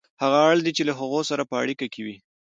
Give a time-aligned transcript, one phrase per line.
[0.21, 2.17] هغه اړ دی چې له هغوی سره په اړیکه کې وي